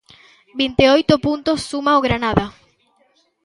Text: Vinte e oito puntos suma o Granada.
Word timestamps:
Vinte 0.59 0.81
e 0.87 0.91
oito 0.97 1.15
puntos 1.25 1.59
suma 1.69 1.99
o 1.99 2.03
Granada. 2.05 2.45